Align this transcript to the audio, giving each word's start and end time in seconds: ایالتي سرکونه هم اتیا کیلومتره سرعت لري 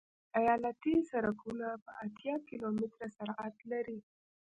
ایالتي 0.37 0.93
سرکونه 1.09 1.65
هم 1.73 1.83
اتیا 2.03 2.35
کیلومتره 2.47 3.07
سرعت 3.17 3.55
لري 3.71 3.99